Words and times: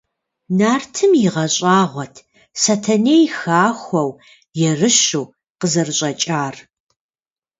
Нартым 0.57 1.11
игъэщӀагъуэт 1.25 2.15
Сэтэней 2.61 3.23
хахуэу, 3.37 4.09
ерыщу 4.69 5.25
къызэрыщӀэкӀар. 5.59 6.55